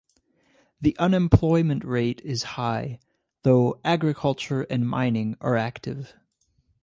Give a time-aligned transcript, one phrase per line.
[0.81, 2.97] The unemployment rate is high,
[3.43, 6.15] though agriculture and mining are active.